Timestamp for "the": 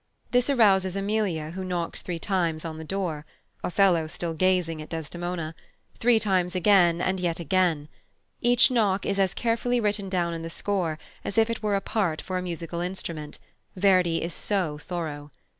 2.79-2.83, 10.41-10.49